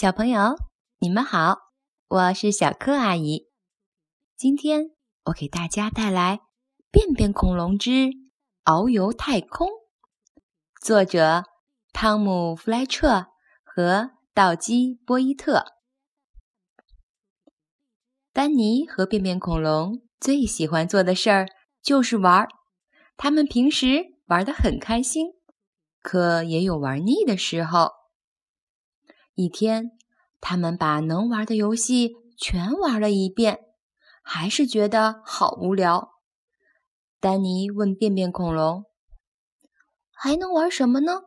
[0.00, 0.56] 小朋友，
[1.00, 1.58] 你们好，
[2.06, 3.48] 我是小柯阿姨。
[4.36, 4.92] 今天
[5.24, 6.36] 我给大家带来
[6.92, 8.10] 《便便恐龙之
[8.64, 9.66] 遨游太空》，
[10.80, 11.42] 作者
[11.92, 13.26] 汤姆·弗莱彻
[13.64, 15.64] 和道基·波伊特。
[18.32, 21.48] 丹尼和便便恐龙最喜欢做的事儿
[21.82, 22.48] 就是玩儿，
[23.16, 25.32] 他们平时玩得很开心，
[26.00, 27.97] 可也有玩腻的时候。
[29.40, 29.92] 一天，
[30.40, 33.60] 他们把能玩的游戏全玩了一遍，
[34.20, 36.10] 还是觉得好无聊。
[37.20, 38.86] 丹尼问便便恐龙
[40.10, 41.20] ：“还能玩什么呢？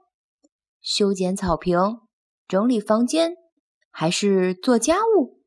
[0.82, 1.80] 修剪草坪、
[2.50, 3.38] 整理房间，
[3.90, 5.46] 还是做家务？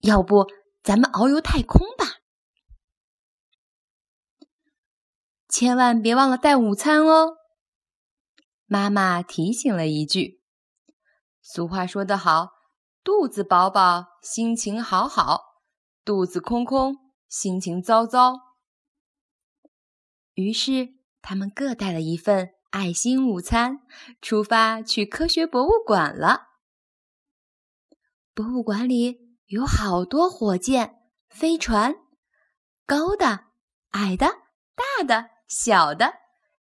[0.00, 0.44] 要不
[0.82, 2.16] 咱们遨游太空吧？
[5.48, 7.36] 千万别忘了带午餐哦。”
[8.66, 10.37] 妈妈提醒了一句。
[11.50, 12.50] 俗话说得好，
[13.02, 15.40] 肚子饱饱，心情好好；
[16.04, 16.94] 肚子空空，
[17.26, 18.34] 心情糟糟。
[20.34, 20.90] 于是，
[21.22, 23.78] 他们各带了一份爱心午餐，
[24.20, 26.48] 出发去科学博物馆了。
[28.34, 30.96] 博物馆里有好多火箭、
[31.30, 31.94] 飞船，
[32.84, 33.46] 高的、
[33.92, 34.26] 矮的、
[34.76, 36.12] 大的、小的，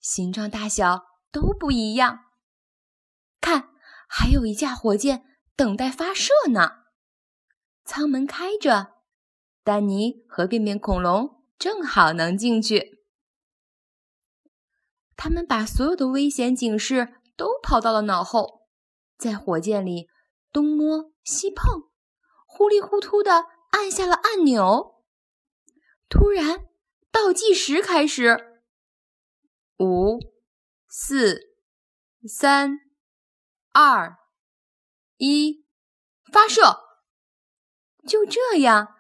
[0.01, 2.25] 形状大小都不一样。
[4.17, 5.25] 还有一架火箭
[5.57, 6.85] 等待发射呢，
[7.85, 8.95] 舱门开着，
[9.65, 13.01] 丹尼和便便恐龙正好能进去。
[15.17, 18.69] 他们把所有的危险警示都抛到了脑后，
[19.19, 20.07] 在火箭里
[20.53, 21.91] 东摸西碰，
[22.47, 25.03] 糊里糊涂的按下了按钮。
[26.09, 26.67] 突然，
[27.11, 28.63] 倒计时开始，
[29.81, 30.21] 五、
[30.87, 31.41] 四、
[32.29, 32.84] 三。
[33.77, 34.19] 二
[35.17, 35.65] 一，
[36.33, 36.79] 发射！
[38.07, 38.95] 就这样，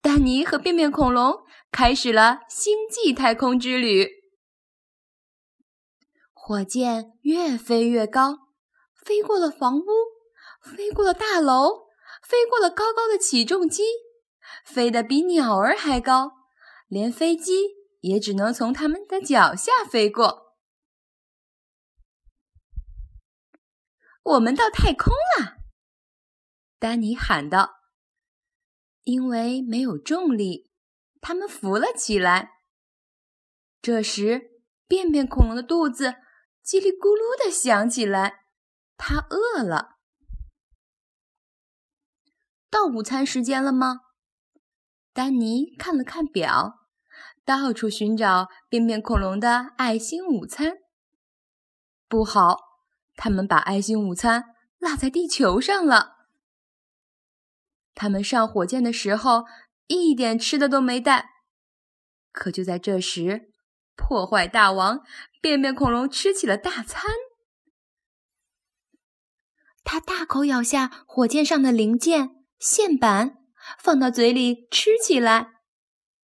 [0.00, 4.08] 丹尼和便便恐龙开始了星际太空之旅。
[6.32, 8.38] 火箭越飞越高，
[9.04, 9.84] 飞过了房屋，
[10.62, 11.88] 飞过了大楼，
[12.22, 13.82] 飞过了高高的起重机，
[14.64, 16.30] 飞得比鸟儿还高，
[16.86, 17.70] 连飞机
[18.02, 20.43] 也只能从他们的脚下飞过。
[24.24, 25.58] 我们到太空了，
[26.78, 27.82] 丹尼喊道。
[29.02, 30.70] 因为没有重力，
[31.20, 32.52] 他们浮了起来。
[33.82, 36.14] 这时，便便恐龙的肚子
[36.64, 38.46] 叽里咕噜的响起来，
[38.96, 39.96] 它饿了。
[42.70, 44.00] 到午餐时间了吗？
[45.12, 46.86] 丹尼看了看表，
[47.44, 50.78] 到处寻找便便恐龙的爱心午餐。
[52.08, 52.73] 不好。
[53.16, 56.28] 他们把爱心午餐落在地球上了。
[57.94, 59.44] 他们上火箭的时候
[59.86, 61.30] 一点吃的都没带。
[62.32, 63.52] 可就在这时，
[63.94, 65.04] 破坏大王
[65.40, 67.12] 便便恐龙吃起了大餐。
[69.84, 73.36] 他大口咬下火箭上的零件、线板，
[73.78, 75.52] 放到嘴里吃起来。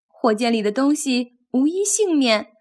[0.08, 2.52] 火箭里的东西无一幸免，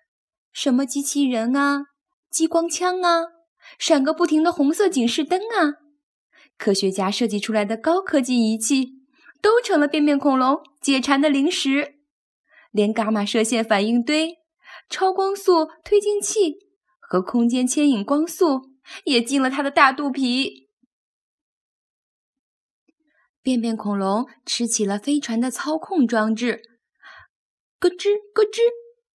[0.51, 1.85] 什么机器人啊，
[2.29, 3.38] 激光枪啊。
[3.77, 5.75] 闪个不停的红色警示灯啊！
[6.57, 8.95] 科学家设计出来的高科技仪器
[9.41, 11.95] 都成了便便恐龙解馋的零食，
[12.71, 14.39] 连伽马射线反应堆、
[14.89, 16.57] 超光速推进器
[16.99, 18.71] 和空间牵引光速
[19.05, 20.67] 也进了他的大肚皮。
[23.41, 26.61] 便便恐龙吃起了飞船的操控装置，
[27.79, 28.59] 咯吱咯吱，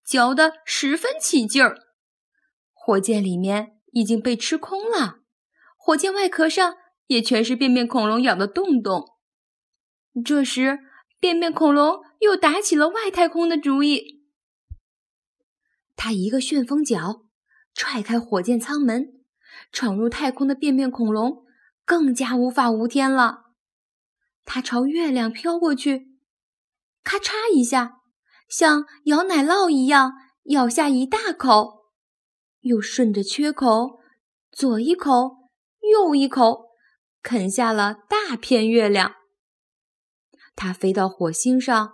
[0.06, 1.78] 嚼得十分起劲儿。
[2.74, 3.73] 火箭里面。
[3.94, 5.20] 已经被吃空了，
[5.78, 6.76] 火箭外壳上
[7.08, 9.14] 也全是便便恐龙咬的洞洞。
[10.26, 10.80] 这时，
[11.20, 14.24] 便便恐龙又打起了外太空的主意。
[15.96, 17.26] 他一个旋风脚
[17.74, 19.24] 踹开火箭舱门，
[19.72, 21.46] 闯入太空的便便恐龙
[21.86, 23.52] 更加无法无天了。
[24.44, 26.18] 他朝月亮飘过去，
[27.04, 28.02] 咔嚓一下，
[28.50, 30.14] 像咬奶酪一样
[30.46, 31.83] 咬下一大口。
[32.64, 34.00] 又顺着缺口，
[34.52, 35.50] 左一口，
[35.92, 36.72] 右一口，
[37.22, 39.16] 啃下了大片月亮。
[40.56, 41.94] 它飞到火星上，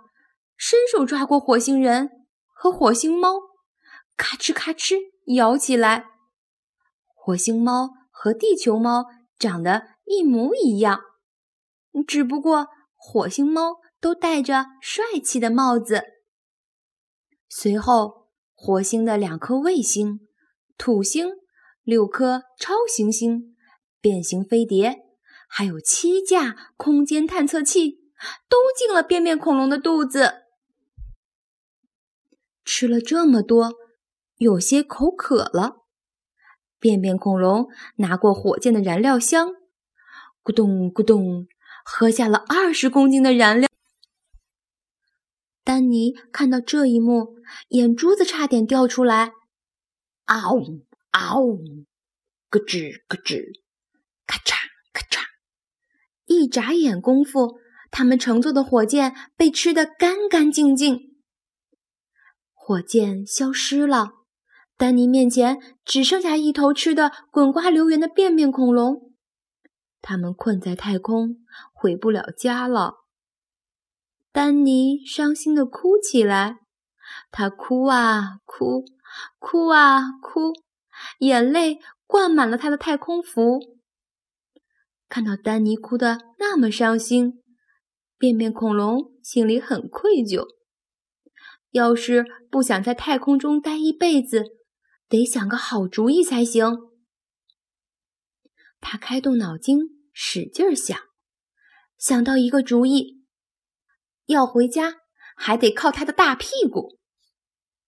[0.56, 3.34] 伸手抓过火星人和火星猫，
[4.16, 4.96] 咔哧咔哧
[5.34, 6.04] 咬起来。
[7.14, 9.06] 火星猫和地球猫
[9.38, 11.00] 长得一模一样，
[12.06, 16.04] 只不过火星猫都戴着帅气的帽子。
[17.48, 20.28] 随后，火星的两颗卫星。
[20.80, 21.32] 土星
[21.82, 23.54] 六颗超行星、
[24.00, 25.00] 变形飞碟
[25.46, 27.98] 还有七架空间探测器
[28.48, 30.46] 都进了便便恐龙的肚子。
[32.64, 33.74] 吃了这么多，
[34.38, 35.82] 有些口渴了。
[36.78, 39.50] 便便恐龙拿过火箭的燃料箱，
[40.42, 41.46] 咕咚咕咚，
[41.84, 43.68] 喝下了二十公斤的燃料。
[45.62, 47.34] 丹尼看到这一幕，
[47.68, 49.32] 眼珠子差点掉出来。
[50.30, 51.58] 嗷呜嗷呜，
[52.50, 53.42] 咯吱咯吱，
[54.28, 54.54] 咔嚓
[54.92, 55.24] 咔嚓，
[56.26, 57.58] 一眨眼功夫，
[57.90, 61.18] 他们乘坐的火箭被吃得干干净净。
[62.52, 64.12] 火箭消失了。
[64.76, 69.12] 丹尼面前只剩下一头吃的滚瓜流圆的便便恐龙，
[70.00, 71.38] 他们困在太空，
[71.72, 72.98] 回不了家了。
[74.30, 76.58] 丹尼伤心的哭起来，
[77.32, 78.84] 他哭啊哭，
[79.38, 80.52] 哭啊哭，
[81.18, 83.60] 眼泪灌满了他的太空服。
[85.08, 87.42] 看到丹尼哭得那么伤心，
[88.16, 90.46] 便便恐龙心里很愧疚。
[91.70, 94.44] 要是不想在太空中待一辈子，
[95.08, 96.90] 得想个好主意才行。
[98.80, 99.78] 他开动脑筋，
[100.12, 100.98] 使劲想，
[101.98, 103.24] 想到一个主意：
[104.26, 105.00] 要回家
[105.36, 106.98] 还得靠他的大屁股。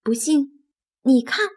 [0.03, 0.62] 不信，
[1.03, 1.49] 你看，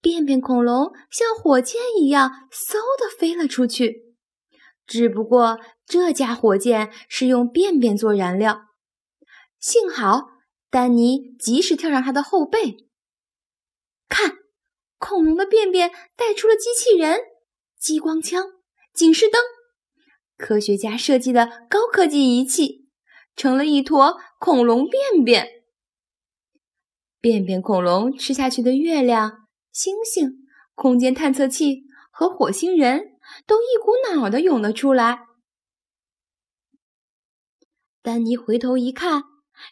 [0.00, 4.16] 便便恐龙像火箭一样嗖的飞了出去。
[4.86, 8.62] 只不过这架火箭是用便便做燃料，
[9.58, 10.38] 幸好。
[10.70, 12.76] 丹尼及时跳上他的后背，
[14.06, 14.36] 看，
[14.98, 17.20] 恐龙的便便带出了机器人、
[17.78, 18.44] 激光枪、
[18.92, 19.40] 警示灯，
[20.36, 22.87] 科学家设计的高科技仪器，
[23.38, 25.48] 成了一坨恐龙便便。
[27.18, 33.12] 便便恐龙吃下去的月亮、星星、空间探测器和火星人
[33.46, 35.20] 都一股脑的涌了出来。
[38.02, 39.22] 丹尼回头一看。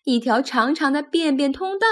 [0.02, 1.86] 一条长长的便便通道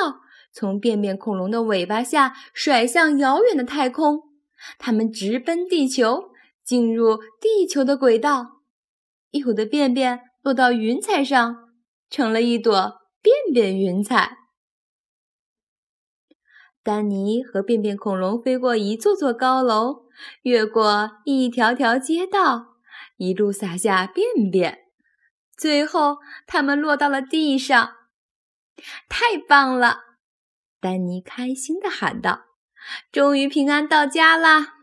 [0.52, 4.20] 从便便恐龙的尾巴下甩向遥远的太空，
[4.80, 6.32] 它们直奔地球，
[6.64, 8.62] 进入地球的轨道。
[9.30, 11.70] 有的便便落到云彩上，
[12.10, 14.36] 成了一朵便便云彩。
[16.82, 20.04] 丹尼和便便恐龙飞过一座座高楼，
[20.42, 22.76] 越过一条条街道，
[23.16, 24.80] 一路撒下便便。
[25.56, 27.94] 最后，他们落到了地上，
[29.08, 30.00] 太棒了！
[30.78, 32.44] 丹尼开心地喊道
[33.10, 34.74] ：“终于平安到家啦！”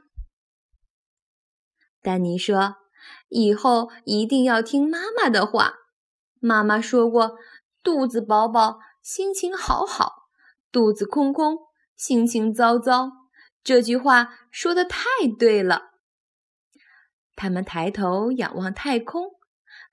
[2.02, 2.78] 丹尼说
[3.32, 5.74] ：“以后一定要听妈妈的话。
[6.40, 7.38] 妈妈说过，
[7.82, 10.28] 肚子饱饱，心情好好；
[10.72, 11.58] 肚子空空，
[11.96, 13.12] 心情糟糟。
[13.64, 15.00] 这句话说的太
[15.40, 15.94] 对了。”
[17.36, 19.32] 他们抬头仰望太空。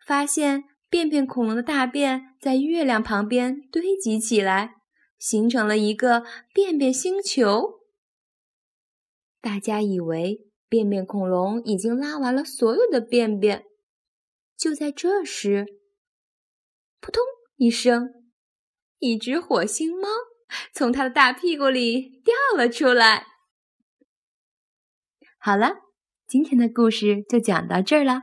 [0.06, 4.76] 发现便便恐龙的大便在月亮旁边堆积起来，
[5.18, 6.24] 形成了一个
[6.54, 7.80] 便便星球。
[9.42, 13.64] 大家以为便便恐龙已经拉完了所有的便便，
[14.56, 15.66] 就在这时，
[17.00, 17.22] 扑通
[17.56, 18.10] 一声，
[18.98, 20.08] 一只火星猫
[20.72, 23.26] 从它的大屁股里掉了出来。
[25.38, 25.76] 好了，
[26.26, 28.22] 今天的故事就讲到这儿了，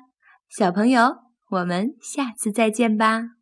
[0.49, 1.25] 小朋友。
[1.51, 3.34] 我们下次再见吧。